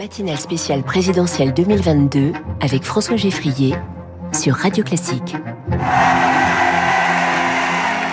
Matinale 0.00 0.40
spéciale 0.40 0.82
présidentielle 0.82 1.52
2022 1.52 2.32
avec 2.62 2.84
François 2.84 3.16
Geffrier 3.16 3.74
sur 4.32 4.54
Radio 4.54 4.82
Classique. 4.82 5.36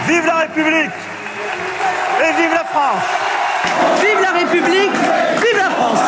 Vive 0.05 0.25
la 0.25 0.35
République 0.35 0.91
et 2.19 2.41
vive 2.41 2.51
la 2.53 2.65
France 2.65 3.03
Vive 4.01 4.21
la 4.21 4.31
République 4.37 4.91
Vive 4.91 5.57
la 5.57 5.69
France 5.69 5.99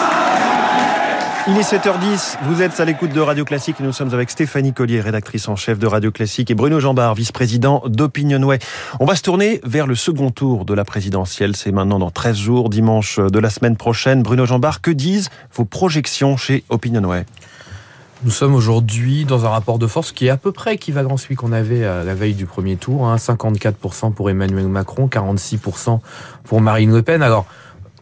il 1.48 1.58
est 1.58 1.62
7h10, 1.62 2.38
vous 2.44 2.62
êtes 2.62 2.80
à 2.80 2.86
l'écoute 2.86 3.12
de 3.14 3.22
Radio 3.22 3.46
Classique 3.46 3.80
nous 3.80 3.94
sommes 3.94 4.14
avec 4.14 4.30
Stéphanie 4.30 4.74
Collier, 4.74 5.00
rédactrice 5.00 5.48
en 5.48 5.56
chef 5.56 5.80
de 5.80 5.88
Radio 5.88 6.12
Classique 6.12 6.52
et 6.52 6.56
Bruno 6.56 6.80
Jambard, 6.80 7.16
vice-président 7.16 7.84
d'Opinionway. 7.86 8.60
On 9.00 9.06
va 9.06 9.16
se 9.16 9.22
tourner 9.22 9.62
vers 9.64 9.88
le 9.88 9.96
second 9.96 10.32
tour 10.32 10.66
de 10.66 10.74
la 10.74 10.86
présidentielle, 10.86 11.56
c'est 11.56 11.72
maintenant 11.72 12.00
dans 12.00 12.12
13 12.12 12.38
jours, 12.38 12.70
dimanche 12.70 13.20
de 13.20 13.40
la 13.40 13.50
semaine 13.50 13.78
prochaine. 13.78 14.22
Bruno 14.22 14.46
Jambard, 14.46 14.82
que 14.82 14.92
disent 14.92 15.30
vos 15.54 15.66
projections 15.66 16.38
chez 16.38 16.64
Opinionway 16.70 17.26
nous 18.26 18.32
sommes 18.32 18.54
aujourd'hui 18.54 19.24
dans 19.24 19.46
un 19.46 19.50
rapport 19.50 19.80
de 19.80 19.88
force 19.88 20.12
qui 20.12 20.28
est 20.28 20.30
à 20.30 20.36
peu 20.36 20.52
près 20.52 20.74
équivalent 20.74 21.16
à 21.16 21.18
celui 21.18 21.36
qu'on 21.36 21.54
avait 21.54 21.86
à 21.86 22.04
la 22.04 22.14
veille 22.14 22.34
du 22.34 22.46
premier 22.46 22.76
tour. 22.76 23.08
Hein, 23.08 23.16
54% 23.16 24.12
pour 24.12 24.30
Emmanuel 24.30 24.68
Macron, 24.68 25.08
46% 25.08 26.02
pour 26.44 26.60
Marine 26.60 26.92
Le 26.92 27.02
Pen. 27.02 27.22
Alors, 27.22 27.46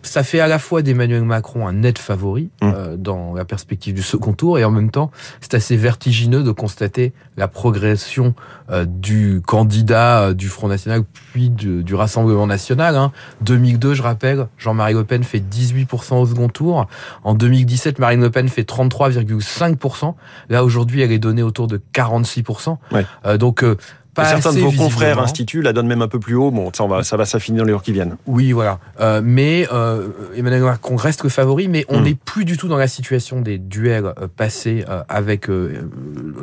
ça 0.08 0.24
fait 0.24 0.40
à 0.40 0.48
la 0.48 0.60
fois 0.60 0.82
d'Emmanuel 0.82 1.24
Macron 1.24 1.68
un 1.68 1.74
net 1.74 2.00
favori 2.00 2.50
mmh. 2.62 2.66
euh, 2.66 2.98
dans 2.98 3.34
la 3.34 3.46
perspective 3.46 3.94
du 3.94 4.02
second 4.02 4.34
tour 4.34 4.60
et 4.60 4.64
en 4.64 4.72
même 4.72 4.92
temps 4.92 5.12
c'est 5.42 5.54
assez 5.54 5.76
vertigineux 5.76 6.44
de 6.44 6.52
constater 6.52 7.14
la 7.38 7.48
progression 7.48 8.34
euh, 8.70 8.86
du 8.86 9.42
candidat 9.46 10.22
euh, 10.22 10.34
du 10.34 10.48
Front 10.48 10.68
National 10.68 11.04
puis 11.32 11.50
du, 11.50 11.84
du 11.84 11.96
Rassemblement 11.96 12.48
National. 12.48 12.96
Hein. 12.96 13.12
2002, 13.42 13.94
je 13.94 14.02
rappelle, 14.02 14.48
Jean-Marie 14.58 14.94
Le 14.94 15.04
Pen 15.04 15.24
fait 15.24 15.40
18% 15.40 16.16
au 16.16 16.26
second 16.26 16.50
tour. 16.50 16.88
En 17.24 17.36
2017, 17.36 18.00
Marine 18.00 18.22
Le 18.22 18.30
Pen 18.30 18.50
fait 18.50 18.68
33,5%. 18.68 20.16
Là 20.50 20.64
aujourd'hui, 20.64 21.02
elle 21.02 21.12
est 21.12 21.20
donnée 21.20 21.44
autour 21.44 21.68
de 21.68 21.82
46%. 21.94 22.77
Ouais. 22.92 23.05
Euh, 23.26 23.38
donc 24.18 24.26
certains 24.26 24.54
de 24.54 24.60
vos 24.60 24.71
confrères 24.71 25.20
instituts 25.20 25.62
la 25.62 25.73
donnent 25.73 25.87
même 25.87 26.01
un 26.01 26.07
peu 26.07 26.20
plus 26.20 26.35
haut. 26.35 26.51
Bon, 26.51 26.71
ça, 26.73 26.84
on 26.84 26.87
va, 26.87 27.04
ça 27.04 27.18
va 27.18 27.26
s'affiner 27.26 27.60
dans 27.60 27.65
les 27.65 27.71
jours 27.71 27.84
qui 27.84 27.91
viennent. 27.91 28.18
Oui, 28.26 28.51
voilà. 28.51 28.79
Euh, 28.99 29.21
mais 29.24 29.68
euh, 29.71 30.07
Emmanuel 30.35 30.63
Macron 30.63 30.96
reste 30.96 31.24
le 31.24 31.29
favori, 31.29 31.68
mais 31.68 31.85
on 31.90 31.99
hmm. 31.99 32.04
n'est 32.04 32.15
plus 32.15 32.46
du 32.46 32.57
tout 32.57 32.68
dans 32.68 32.77
la 32.77 32.87
situation 32.87 33.41
des 33.41 33.57
duels 33.57 34.05
euh, 34.05 34.27
passés 34.35 34.85
euh, 34.90 35.04
avec 35.09 35.49
euh, 35.49 35.90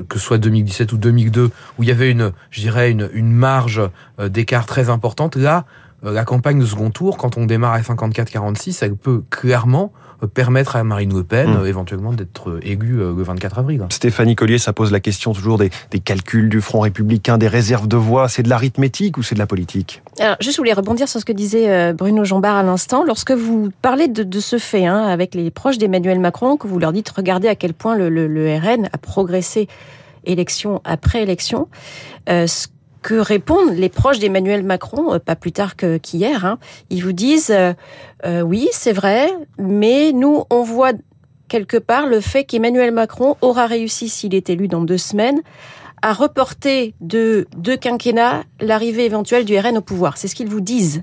que 0.08 0.18
ce 0.18 0.24
soit 0.24 0.38
2017 0.38 0.92
ou 0.92 0.98
2002, 0.98 1.50
où 1.78 1.82
il 1.82 1.88
y 1.88 1.92
avait 1.92 2.10
une, 2.10 2.32
je 2.50 2.60
dirais, 2.60 2.90
une, 2.90 3.10
une 3.12 3.32
marge 3.32 3.82
d'écart 4.18 4.66
très 4.66 4.90
importante. 4.90 5.36
Là, 5.36 5.64
la 6.02 6.24
campagne 6.24 6.60
de 6.60 6.66
second 6.66 6.90
tour, 6.90 7.16
quand 7.16 7.36
on 7.38 7.46
démarre 7.46 7.72
à 7.72 7.80
54-46, 7.80 8.78
elle 8.82 8.96
peut 8.96 9.22
clairement 9.30 9.92
permettre 10.26 10.76
à 10.76 10.84
Marine 10.84 11.14
Le 11.14 11.24
Pen 11.24 11.50
mmh. 11.50 11.66
éventuellement 11.66 12.12
d'être 12.12 12.58
élue 12.62 12.96
le 12.96 13.22
24 13.22 13.58
avril. 13.58 13.86
Stéphanie 13.90 14.36
Collier, 14.36 14.58
ça 14.58 14.72
pose 14.72 14.92
la 14.92 15.00
question 15.00 15.32
toujours 15.32 15.58
des, 15.58 15.70
des 15.90 16.00
calculs 16.00 16.48
du 16.48 16.60
Front 16.60 16.80
républicain, 16.80 17.38
des 17.38 17.48
réserves 17.48 17.88
de 17.88 17.96
voix. 17.96 18.28
C'est 18.28 18.42
de 18.42 18.48
l'arithmétique 18.48 19.18
ou 19.18 19.22
c'est 19.22 19.34
de 19.34 19.40
la 19.40 19.46
politique? 19.46 20.02
Alors, 20.20 20.36
juste, 20.40 20.56
je 20.56 20.60
voulais 20.60 20.72
rebondir 20.72 21.08
sur 21.08 21.20
ce 21.20 21.24
que 21.24 21.32
disait 21.32 21.92
Bruno 21.92 22.24
Jambard 22.24 22.56
à 22.56 22.62
l'instant. 22.62 23.04
Lorsque 23.04 23.32
vous 23.32 23.70
parlez 23.82 24.08
de, 24.08 24.22
de 24.22 24.40
ce 24.40 24.58
fait 24.58 24.86
hein, 24.86 25.02
avec 25.04 25.34
les 25.34 25.50
proches 25.50 25.78
d'Emmanuel 25.78 26.20
Macron, 26.20 26.56
que 26.56 26.66
vous 26.66 26.78
leur 26.78 26.92
dites, 26.92 27.08
regardez 27.10 27.48
à 27.48 27.54
quel 27.54 27.74
point 27.74 27.96
le, 27.96 28.08
le, 28.08 28.26
le 28.26 28.56
RN 28.56 28.88
a 28.92 28.98
progressé 28.98 29.68
élection 30.26 30.80
après 30.84 31.22
élection, 31.22 31.68
euh, 32.28 32.46
ce 32.46 32.66
que 33.04 33.14
répondent 33.14 33.74
les 33.74 33.90
proches 33.90 34.18
d'Emmanuel 34.18 34.64
Macron, 34.64 35.20
pas 35.20 35.36
plus 35.36 35.52
tard 35.52 35.76
qu'hier. 35.76 36.46
Hein. 36.46 36.58
Ils 36.88 37.04
vous 37.04 37.12
disent 37.12 37.50
euh, 37.50 37.74
euh, 38.24 38.40
oui, 38.40 38.68
c'est 38.72 38.92
vrai, 38.92 39.30
mais 39.58 40.12
nous, 40.12 40.44
on 40.48 40.62
voit 40.62 40.92
quelque 41.48 41.76
part 41.76 42.06
le 42.06 42.20
fait 42.20 42.44
qu'Emmanuel 42.44 42.92
Macron 42.92 43.36
aura 43.42 43.66
réussi, 43.66 44.08
s'il 44.08 44.34
est 44.34 44.48
élu 44.48 44.68
dans 44.68 44.80
deux 44.80 44.96
semaines, 44.96 45.42
à 46.00 46.14
reporter 46.14 46.94
de 47.02 47.46
deux 47.58 47.76
quinquennats 47.76 48.42
l'arrivée 48.58 49.04
éventuelle 49.04 49.44
du 49.44 49.58
RN 49.58 49.76
au 49.76 49.82
pouvoir. 49.82 50.16
C'est 50.16 50.26
ce 50.26 50.34
qu'ils 50.34 50.48
vous 50.48 50.62
disent 50.62 51.02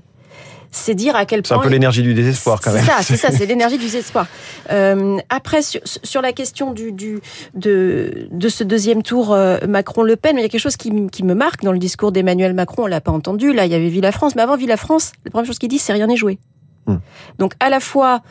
c'est 0.72 0.94
dire 0.94 1.14
à 1.14 1.26
quel 1.26 1.42
point. 1.42 1.56
C'est 1.56 1.60
un 1.60 1.62
peu 1.62 1.68
l'énergie 1.68 2.02
du 2.02 2.14
désespoir 2.14 2.60
quand 2.60 2.72
même. 2.72 2.82
C'est 2.82 2.90
ça, 2.90 3.02
c'est 3.02 3.16
ça, 3.16 3.30
c'est 3.36 3.46
l'énergie 3.46 3.78
du 3.78 3.84
désespoir. 3.84 4.26
Euh, 4.70 5.18
après, 5.28 5.62
sur, 5.62 5.80
sur, 5.84 6.22
la 6.22 6.32
question 6.32 6.72
du, 6.72 6.92
du, 6.92 7.20
de, 7.54 8.26
de 8.30 8.48
ce 8.48 8.64
deuxième 8.64 9.02
tour 9.02 9.32
euh, 9.32 9.58
Macron-Le 9.68 10.16
Pen, 10.16 10.36
il 10.36 10.42
y 10.42 10.44
a 10.44 10.48
quelque 10.48 10.60
chose 10.60 10.76
qui, 10.76 10.90
qui 11.08 11.22
me 11.22 11.34
marque 11.34 11.62
dans 11.62 11.72
le 11.72 11.78
discours 11.78 12.10
d'Emmanuel 12.10 12.54
Macron. 12.54 12.84
On 12.84 12.86
l'a 12.86 13.00
pas 13.00 13.12
entendu. 13.12 13.52
Là, 13.52 13.66
il 13.66 13.72
y 13.72 13.74
avait 13.74 13.88
Villa 13.88 14.12
France, 14.12 14.34
mais 14.34 14.42
avant 14.42 14.56
Villa 14.56 14.76
France, 14.76 15.12
la 15.24 15.30
première 15.30 15.46
chose 15.46 15.58
qu'il 15.58 15.68
dit, 15.68 15.78
c'est 15.78 15.92
rien 15.92 16.06
n'est 16.06 16.16
joué. 16.16 16.38
Hmm. 16.86 16.96
Donc 17.38 17.52
à 17.60 17.70
la 17.70 17.78
fois, 17.78 18.22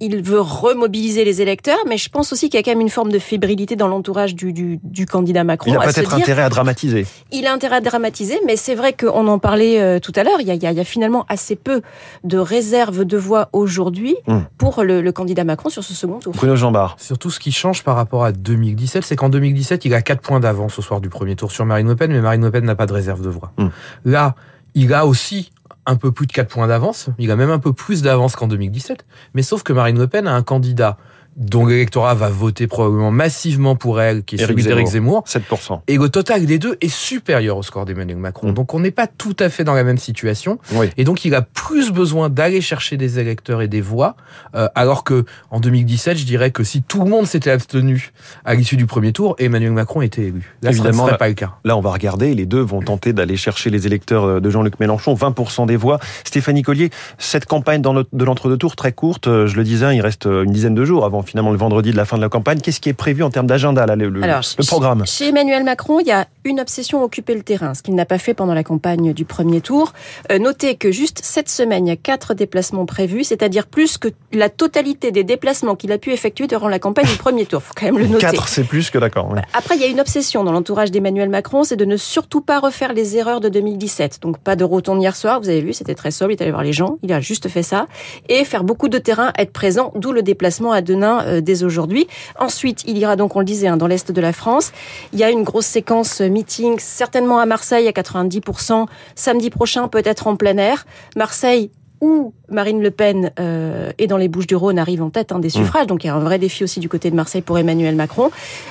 il 0.00 0.22
veut 0.22 0.40
remobiliser 0.40 1.24
les 1.24 1.42
électeurs, 1.42 1.78
mais 1.86 1.98
je 1.98 2.08
pense 2.08 2.32
aussi 2.32 2.48
qu'il 2.48 2.58
y 2.58 2.60
a 2.60 2.62
quand 2.62 2.70
même 2.70 2.80
une 2.80 2.88
forme 2.90 3.12
de 3.12 3.18
fébrilité 3.18 3.76
dans 3.76 3.86
l'entourage 3.88 4.34
du, 4.34 4.52
du, 4.52 4.80
du, 4.82 5.06
candidat 5.06 5.44
Macron. 5.44 5.70
Il 5.70 5.76
a 5.76 5.80
peut-être 5.80 6.14
intérêt 6.14 6.42
à 6.42 6.48
dramatiser. 6.48 7.06
Il 7.32 7.46
a 7.46 7.52
intérêt 7.52 7.76
à 7.76 7.80
dramatiser, 7.80 8.38
mais 8.46 8.56
c'est 8.56 8.74
vrai 8.74 8.94
qu'on 8.94 9.28
en 9.28 9.38
parlait 9.38 9.80
euh, 9.80 9.98
tout 10.00 10.12
à 10.16 10.24
l'heure, 10.24 10.40
il, 10.40 10.48
il, 10.48 10.54
il, 10.54 10.72
y 10.72 10.80
a 10.80 10.84
finalement 10.84 11.26
assez 11.28 11.54
peu 11.54 11.82
de 12.24 12.38
réserves 12.38 13.04
de 13.04 13.16
voix 13.18 13.50
aujourd'hui 13.52 14.16
mmh. 14.26 14.38
pour 14.56 14.82
le, 14.82 15.02
le, 15.02 15.12
candidat 15.12 15.44
Macron 15.44 15.68
sur 15.68 15.84
ce 15.84 15.92
second 15.92 16.18
tour. 16.18 16.32
Bruno 16.32 16.56
Jambard. 16.56 16.96
Surtout 16.98 17.30
ce 17.30 17.38
qui 17.38 17.52
change 17.52 17.84
par 17.84 17.96
rapport 17.96 18.24
à 18.24 18.32
2017, 18.32 19.04
c'est 19.04 19.16
qu'en 19.16 19.28
2017, 19.28 19.84
il 19.84 19.94
a 19.94 20.00
4 20.00 20.20
points 20.20 20.40
d'avance 20.40 20.78
au 20.78 20.82
soir 20.82 21.00
du 21.00 21.10
premier 21.10 21.36
tour 21.36 21.52
sur 21.52 21.66
Marine 21.66 21.88
Le 21.88 21.96
Pen, 21.96 22.10
mais 22.10 22.20
Marine 22.20 22.42
Le 22.42 22.50
Pen 22.50 22.64
n'a 22.64 22.74
pas 22.74 22.86
de 22.86 22.92
réserve 22.92 23.22
de 23.22 23.28
voix. 23.28 23.52
Mmh. 23.58 23.66
Là, 24.06 24.34
il 24.74 24.94
a 24.94 25.06
aussi 25.06 25.50
un 25.86 25.96
peu 25.96 26.12
plus 26.12 26.26
de 26.26 26.32
4 26.32 26.48
points 26.48 26.66
d'avance. 26.66 27.08
Il 27.18 27.30
a 27.30 27.36
même 27.36 27.50
un 27.50 27.58
peu 27.58 27.72
plus 27.72 28.02
d'avance 28.02 28.36
qu'en 28.36 28.48
2017. 28.48 29.06
Mais 29.34 29.42
sauf 29.42 29.62
que 29.62 29.72
Marine 29.72 29.98
Le 29.98 30.06
Pen 30.06 30.26
a 30.26 30.34
un 30.34 30.42
candidat 30.42 30.96
dont 31.36 31.66
l'électorat 31.66 32.14
va 32.14 32.28
voter 32.28 32.66
probablement 32.66 33.10
massivement 33.10 33.76
pour 33.76 34.00
elle, 34.00 34.24
qui 34.24 34.36
est 34.36 34.38
celui 34.38 34.62
d'Éric 34.62 34.88
Zemmour. 34.88 35.24
7%. 35.26 35.80
Et 35.86 35.96
le 35.96 36.08
total 36.08 36.46
des 36.46 36.58
deux 36.58 36.76
est 36.80 36.92
supérieur 36.92 37.56
au 37.56 37.62
score 37.62 37.84
d'Emmanuel 37.84 38.18
Macron. 38.18 38.50
Mmh. 38.50 38.54
Donc 38.54 38.74
on 38.74 38.80
n'est 38.80 38.90
pas 38.90 39.06
tout 39.06 39.36
à 39.38 39.48
fait 39.48 39.64
dans 39.64 39.74
la 39.74 39.84
même 39.84 39.98
situation. 39.98 40.58
Oui. 40.72 40.90
Et 40.96 41.04
donc 41.04 41.24
il 41.24 41.34
a 41.34 41.42
plus 41.42 41.92
besoin 41.92 42.28
d'aller 42.28 42.60
chercher 42.60 42.96
des 42.96 43.18
électeurs 43.18 43.62
et 43.62 43.68
des 43.68 43.80
voix, 43.80 44.16
euh, 44.54 44.68
alors 44.74 45.04
que 45.04 45.24
en 45.50 45.60
2017, 45.60 46.18
je 46.18 46.24
dirais 46.24 46.50
que 46.50 46.64
si 46.64 46.82
tout 46.82 47.04
le 47.04 47.10
monde 47.10 47.26
s'était 47.26 47.50
abstenu 47.50 48.12
à 48.44 48.54
l'issue 48.54 48.76
du 48.76 48.86
premier 48.86 49.12
tour, 49.12 49.36
Emmanuel 49.38 49.72
Macron 49.72 50.02
était 50.02 50.22
élu. 50.22 50.56
Là, 50.62 50.70
Évidemment, 50.70 51.04
ce 51.04 51.08
serait 51.08 51.18
pas 51.18 51.28
le 51.28 51.34
cas. 51.34 51.54
Là, 51.64 51.76
on 51.76 51.80
va 51.80 51.92
regarder. 51.92 52.34
Les 52.34 52.46
deux 52.46 52.60
vont 52.60 52.80
tenter 52.82 53.12
d'aller 53.12 53.36
chercher 53.36 53.70
les 53.70 53.86
électeurs 53.86 54.40
de 54.40 54.50
Jean-Luc 54.50 54.78
Mélenchon, 54.80 55.14
20% 55.14 55.66
des 55.66 55.76
voix. 55.76 55.98
Stéphanie 56.24 56.62
Collier, 56.62 56.90
cette 57.18 57.46
campagne 57.46 57.82
dans 57.82 57.94
de 57.94 58.24
l'entre-deux 58.24 58.56
tours 58.56 58.76
très 58.76 58.92
courte, 58.92 59.28
euh, 59.28 59.46
je 59.46 59.56
le 59.56 59.64
disais, 59.64 59.94
il 59.94 60.00
reste 60.00 60.26
une 60.26 60.52
dizaine 60.52 60.74
de 60.74 60.84
jours 60.84 61.04
avant 61.04 61.19
finalement 61.22 61.50
le 61.50 61.58
vendredi 61.58 61.92
de 61.92 61.96
la 61.96 62.04
fin 62.04 62.16
de 62.16 62.22
la 62.22 62.28
campagne. 62.28 62.60
Qu'est-ce 62.60 62.80
qui 62.80 62.88
est 62.88 62.94
prévu 62.94 63.22
en 63.22 63.30
termes 63.30 63.46
d'agenda, 63.46 63.86
là, 63.86 63.96
le, 63.96 64.22
Alors, 64.22 64.42
le 64.58 64.64
programme 64.64 65.06
Chez 65.06 65.28
Emmanuel 65.28 65.64
Macron, 65.64 66.00
il 66.00 66.06
y 66.06 66.12
a 66.12 66.26
une 66.44 66.60
obsession 66.60 67.02
occuper 67.02 67.34
le 67.34 67.42
terrain, 67.42 67.74
ce 67.74 67.82
qu'il 67.82 67.94
n'a 67.94 68.06
pas 68.06 68.18
fait 68.18 68.34
pendant 68.34 68.54
la 68.54 68.64
campagne 68.64 69.12
du 69.12 69.24
premier 69.24 69.60
tour. 69.60 69.92
Euh, 70.30 70.38
notez 70.38 70.76
que 70.76 70.90
juste 70.90 71.20
cette 71.22 71.48
semaine, 71.48 71.86
il 71.86 71.90
y 71.90 71.92
a 71.92 71.96
quatre 71.96 72.34
déplacements 72.34 72.86
prévus, 72.86 73.24
c'est-à-dire 73.24 73.66
plus 73.66 73.98
que 73.98 74.08
la 74.32 74.48
totalité 74.48 75.12
des 75.12 75.24
déplacements 75.24 75.76
qu'il 75.76 75.92
a 75.92 75.98
pu 75.98 76.12
effectuer 76.12 76.46
durant 76.46 76.68
la 76.68 76.78
campagne 76.78 77.06
du 77.06 77.16
premier 77.16 77.46
tour. 77.46 77.62
Faut 77.62 77.74
quand 77.76 77.86
même 77.86 77.98
le 77.98 78.06
noter. 78.06 78.26
Quatre, 78.26 78.48
c'est 78.48 78.64
plus 78.64 78.90
que 78.90 78.98
d'accord. 78.98 79.28
Oui. 79.30 79.40
Après, 79.54 79.76
il 79.76 79.80
y 79.80 79.84
a 79.84 79.88
une 79.88 80.00
obsession 80.00 80.44
dans 80.44 80.52
l'entourage 80.52 80.90
d'Emmanuel 80.90 81.28
Macron, 81.28 81.64
c'est 81.64 81.76
de 81.76 81.84
ne 81.84 81.96
surtout 81.96 82.40
pas 82.40 82.60
refaire 82.60 82.92
les 82.92 83.16
erreurs 83.16 83.40
de 83.40 83.48
2017. 83.48 84.20
Donc 84.22 84.38
pas 84.38 84.56
de 84.56 84.64
rotonde 84.64 85.00
hier 85.00 85.16
soir, 85.16 85.40
vous 85.40 85.48
avez 85.48 85.60
vu, 85.60 85.72
c'était 85.72 85.94
très 85.94 86.10
sobre, 86.10 86.32
il 86.32 86.34
est 86.34 86.42
allé 86.42 86.50
voir 86.50 86.62
les 86.62 86.72
gens, 86.72 86.98
il 87.02 87.12
a 87.12 87.20
juste 87.20 87.48
fait 87.48 87.62
ça. 87.62 87.86
Et 88.28 88.44
faire 88.44 88.64
beaucoup 88.64 88.88
de 88.88 88.98
terrain, 88.98 89.32
être 89.38 89.52
présent, 89.52 89.92
d'où 89.94 90.12
le 90.12 90.22
déplacement 90.22 90.72
à 90.72 90.80
Denain 90.80 91.09
euh, 91.18 91.40
dès 91.40 91.64
aujourd'hui. 91.64 92.06
Ensuite, 92.38 92.84
il 92.86 92.96
ira 92.98 93.16
donc, 93.16 93.36
on 93.36 93.40
le 93.40 93.44
disait, 93.44 93.68
hein, 93.68 93.76
dans 93.76 93.86
l'Est 93.86 94.12
de 94.12 94.20
la 94.20 94.32
France. 94.32 94.72
Il 95.12 95.18
y 95.18 95.24
a 95.24 95.30
une 95.30 95.42
grosse 95.42 95.66
séquence 95.66 96.20
meeting, 96.20 96.78
certainement 96.78 97.38
à 97.38 97.46
Marseille 97.46 97.88
à 97.88 97.92
90%, 97.92 98.86
samedi 99.14 99.50
prochain 99.50 99.88
peut-être 99.88 100.26
en 100.26 100.36
plein 100.36 100.56
air. 100.56 100.86
Marseille, 101.16 101.70
où 102.00 102.32
Marine 102.48 102.82
Le 102.82 102.90
Pen 102.90 103.30
euh, 103.38 103.92
est 103.98 104.06
dans 104.06 104.16
les 104.16 104.28
Bouches 104.28 104.46
du 104.46 104.56
Rhône 104.56 104.78
arrive 104.78 105.02
en 105.02 105.10
tête 105.10 105.32
hein, 105.32 105.38
des 105.38 105.50
suffrages, 105.50 105.84
mmh. 105.84 105.88
donc 105.88 106.04
il 106.04 106.06
y 106.06 106.10
a 106.10 106.14
un 106.14 106.20
vrai 106.20 106.38
défi 106.38 106.64
aussi 106.64 106.80
du 106.80 106.88
côté 106.88 107.10
de 107.10 107.16
Marseille 107.16 107.42
pour 107.42 107.58
Emmanuel 107.58 107.94
Macron. 107.94 108.30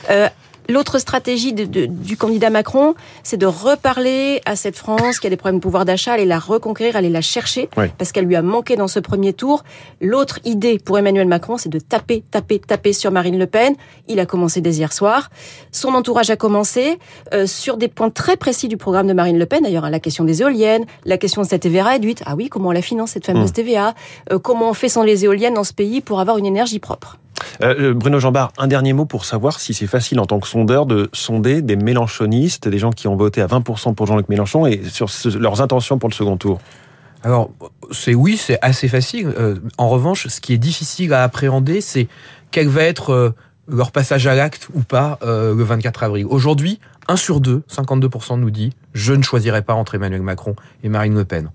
Euh, 0.10 0.28
L'autre 0.69 1.00
stratégie 1.00 1.51
de, 1.51 1.66
de, 1.66 1.88
du 1.88 2.16
candidat 2.16 2.51
Macron, 2.51 2.94
c'est 3.24 3.38
de 3.38 3.48
reparler 3.48 4.39
à 4.45 4.56
cette 4.56 4.77
France 4.77 5.19
qui 5.19 5.25
a 5.25 5.30
des 5.31 5.36
problèmes 5.36 5.57
de 5.57 5.63
pouvoir 5.63 5.83
d'achat, 5.83 6.13
aller 6.13 6.25
la 6.25 6.38
reconquérir, 6.38 6.95
aller 6.95 7.10
la 7.10 7.21
chercher, 7.21 7.69
oui. 7.75 7.86
parce 7.98 8.12
qu'elle 8.12 8.25
lui 8.25 8.36
a 8.36 8.44
manqué 8.44 8.75
dans 8.75 8.88
ce 8.88 9.00
premier 9.00 9.33
tour. 9.33 9.63
L'autre 10.00 10.39
idée 10.45 10.77
pour 10.77 11.00
Emmanuel 11.00 11.27
Macron, 11.27 11.57
c'est 11.57 11.69
de 11.69 11.80
taper, 11.80 12.24
taper, 12.30 12.60
taper 12.60 12.94
sur 12.94 13.10
Marine 13.12 13.39
Le 13.39 13.48
Pen. 13.48 13.74
Il 14.07 14.19
a 14.19 14.27
commencé 14.27 14.62
dès 14.62 14.75
hier 14.75 14.94
soir. 14.94 15.31
Son 15.71 15.89
entourage 15.95 16.30
a 16.30 16.36
commencé 16.36 17.00
euh, 17.33 17.48
sur 17.48 17.77
des 17.77 17.88
points 17.88 18.12
très 18.12 18.38
précis 18.38 18.68
du 18.68 18.77
programme 18.77 19.07
de 19.07 19.13
Marine 19.13 19.39
Le 19.39 19.48
Pen, 19.48 19.63
d'ailleurs, 19.63 19.86
hein, 19.86 19.89
la 19.89 20.00
question 20.00 20.24
des 20.24 20.44
éoliennes, 20.44 20.86
la 21.04 21.18
question 21.18 21.42
de 21.42 21.48
cette 21.48 21.63
TVA 21.63 21.86
réduite. 21.86 22.22
Ah 22.27 22.36
oui, 22.36 22.48
comment 22.48 22.69
on 22.69 22.74
la 22.74 22.83
finance, 22.83 23.12
cette 23.12 23.25
fameuse 23.25 23.50
mmh. 23.50 23.54
TVA 23.54 23.95
euh, 24.31 24.38
Comment 24.38 24.69
on 24.69 24.74
fait 24.75 24.89
sans 24.89 25.01
les 25.01 25.25
éoliennes 25.25 25.56
dans 25.56 25.63
ce 25.63 25.74
pays 25.74 26.01
pour 26.01 26.19
avoir 26.19 26.38
une 26.38 26.45
énergie 26.45 26.77
propre? 26.77 27.18
Euh, 27.62 27.94
Bruno 27.94 28.19
Jambard, 28.19 28.51
un 28.57 28.68
dernier 28.68 28.94
mot 28.94 29.06
pour 29.06 29.25
savoir 29.25 29.59
si 29.59 29.74
c'est 29.74 29.88
facile 29.88 30.19
en 30.19 30.25
tant 30.25 30.39
que 30.39 30.47
sondeur 30.47 30.86
de 30.86 31.09
sonder 31.13 31.62
des 31.62 31.75
mélanchonistes, 31.75 32.68
des 32.68 32.80
gens 32.80 32.91
qui 32.91 33.07
ont 33.07 33.15
voté 33.15 33.41
à 33.41 33.47
20% 33.47 33.95
pour 33.95 34.07
Jean-Luc 34.07 34.30
Mélenchon 34.30 34.65
et 34.65 34.81
sur 34.89 35.07
leurs 35.39 35.62
intentions 35.62 35.97
pour 35.97 36.09
le 36.09 36.15
second 36.15 36.38
tour. 36.38 36.59
Alors, 37.24 37.51
c'est 37.91 38.15
oui, 38.15 38.38
c'est 38.38 38.59
assez 38.62 38.88
facile. 38.88 39.33
Euh, 39.38 39.56
en 39.77 39.89
revanche, 39.89 40.27
ce 40.27 40.39
qui 40.39 40.53
est 40.53 40.57
difficile 40.57 41.13
à 41.13 41.24
appréhender, 41.24 41.81
c'est 41.81 42.07
quel 42.51 42.69
va 42.69 42.83
être 42.83 43.12
euh, 43.12 43.36
leur 43.68 43.91
passage 43.91 44.25
à 44.27 44.36
l'acte 44.36 44.69
ou 44.74 44.81
pas 44.81 45.19
euh, 45.24 45.53
le 45.53 45.63
24 45.63 46.03
avril. 46.03 46.25
Aujourd'hui, 46.30 46.80
1 47.07 47.15
sur 47.18 47.41
2, 47.41 47.63
52% 47.69 48.39
nous 48.39 48.51
dit 48.51 48.74
je 48.94 49.13
ne 49.13 49.21
choisirai 49.21 49.62
pas 49.62 49.74
entre 49.74 49.95
Emmanuel 49.95 50.21
Macron 50.21 50.56
et 50.83 50.89
Marine 50.89 51.15
Le 51.15 51.25
Pen. 51.25 51.51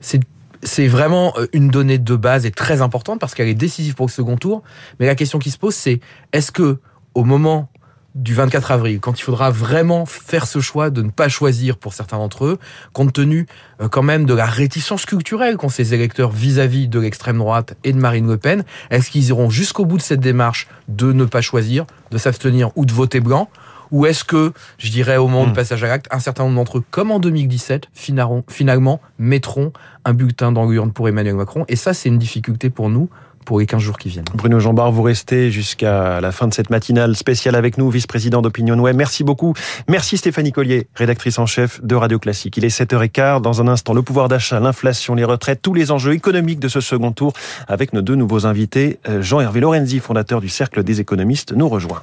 C'est 0.00 0.20
c'est 0.62 0.86
vraiment 0.86 1.32
euh, 1.36 1.46
une 1.52 1.68
donnée 1.68 1.98
de 1.98 2.16
base 2.16 2.46
et 2.46 2.50
très 2.50 2.82
importante 2.82 3.20
parce 3.20 3.34
qu'elle 3.34 3.48
est 3.48 3.54
décisive 3.54 3.94
pour 3.94 4.06
le 4.06 4.10
second 4.12 4.36
tour. 4.36 4.62
Mais 4.98 5.06
la 5.06 5.14
question 5.14 5.38
qui 5.38 5.50
se 5.50 5.58
pose, 5.58 5.74
c'est 5.74 6.00
est-ce 6.32 6.52
que 6.52 6.78
au 7.14 7.24
moment 7.24 7.68
du 8.16 8.34
24 8.34 8.72
avril, 8.72 8.98
quand 8.98 9.18
il 9.20 9.22
faudra 9.22 9.50
vraiment 9.50 10.04
faire 10.04 10.46
ce 10.46 10.60
choix 10.60 10.90
de 10.90 11.02
ne 11.02 11.10
pas 11.10 11.28
choisir 11.28 11.76
pour 11.76 11.94
certains 11.94 12.18
d'entre 12.18 12.44
eux, 12.44 12.58
compte 12.92 13.12
tenu 13.12 13.46
euh, 13.80 13.88
quand 13.88 14.02
même 14.02 14.26
de 14.26 14.34
la 14.34 14.46
réticence 14.46 15.06
culturelle 15.06 15.56
qu'ont 15.56 15.68
ces 15.68 15.94
électeurs 15.94 16.30
vis-à-vis 16.30 16.88
de 16.88 16.98
l'extrême 16.98 17.38
droite 17.38 17.76
et 17.84 17.92
de 17.92 17.98
Marine 17.98 18.26
Le 18.26 18.36
Pen, 18.36 18.64
est-ce 18.90 19.10
qu'ils 19.10 19.28
iront 19.28 19.48
jusqu'au 19.48 19.84
bout 19.84 19.96
de 19.96 20.02
cette 20.02 20.20
démarche 20.20 20.66
de 20.88 21.12
ne 21.12 21.24
pas 21.24 21.40
choisir, 21.40 21.86
de 22.10 22.18
s'abstenir 22.18 22.70
ou 22.76 22.84
de 22.84 22.92
voter 22.92 23.20
blanc? 23.20 23.48
Ou 23.90 24.06
est-ce 24.06 24.24
que, 24.24 24.52
je 24.78 24.90
dirais 24.90 25.16
au 25.16 25.26
moment 25.28 25.44
du 25.44 25.50
Hmm. 25.50 25.54
passage 25.54 25.84
à 25.84 25.88
l'acte, 25.88 26.06
un 26.10 26.20
certain 26.20 26.44
nombre 26.44 26.56
d'entre 26.56 26.78
eux, 26.78 26.84
comme 26.90 27.10
en 27.10 27.18
2017, 27.18 27.88
finalement, 27.92 28.42
finalement 28.48 29.00
mettront 29.18 29.72
un 30.04 30.14
bulletin 30.14 30.52
l'urne 30.52 30.92
pour 30.92 31.08
Emmanuel 31.08 31.34
Macron? 31.34 31.64
Et 31.68 31.76
ça, 31.76 31.94
c'est 31.94 32.08
une 32.08 32.18
difficulté 32.18 32.70
pour 32.70 32.88
nous 32.88 33.08
pour 33.46 33.58
les 33.58 33.66
15 33.66 33.80
jours 33.80 33.98
qui 33.98 34.10
viennent. 34.10 34.26
Bruno 34.34 34.60
Jambard, 34.60 34.92
vous 34.92 35.02
restez 35.02 35.50
jusqu'à 35.50 36.20
la 36.20 36.30
fin 36.30 36.46
de 36.46 36.54
cette 36.54 36.70
matinale 36.70 37.16
spéciale 37.16 37.56
avec 37.56 37.78
nous, 37.78 37.90
vice-président 37.90 38.42
d'Opinion 38.42 38.78
Web. 38.78 38.94
Merci 38.94 39.24
beaucoup. 39.24 39.54
Merci 39.88 40.18
Stéphanie 40.18 40.52
Collier, 40.52 40.88
rédactrice 40.94 41.38
en 41.38 41.46
chef 41.46 41.82
de 41.82 41.94
Radio 41.94 42.18
Classique. 42.18 42.56
Il 42.58 42.64
est 42.64 42.68
7h15. 42.68 43.40
Dans 43.40 43.60
un 43.60 43.66
instant, 43.66 43.94
le 43.94 44.02
pouvoir 44.02 44.28
d'achat, 44.28 44.60
l'inflation, 44.60 45.14
les 45.14 45.24
retraites, 45.24 45.62
tous 45.62 45.74
les 45.74 45.90
enjeux 45.90 46.12
économiques 46.12 46.60
de 46.60 46.68
ce 46.68 46.80
second 46.80 47.12
tour 47.12 47.32
avec 47.66 47.92
nos 47.92 48.02
deux 48.02 48.14
nouveaux 48.14 48.46
invités. 48.46 49.00
Euh, 49.08 49.22
Jean-Hervé 49.22 49.60
Lorenzi, 49.60 49.98
fondateur 50.00 50.40
du 50.40 50.48
Cercle 50.48 50.84
des 50.84 51.00
économistes, 51.00 51.52
nous 51.52 51.68
rejoint. 51.68 52.02